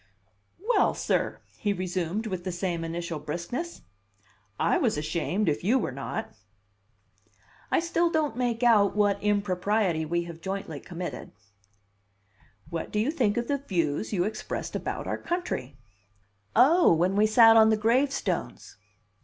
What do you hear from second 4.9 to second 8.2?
ashamed if you were not." "I still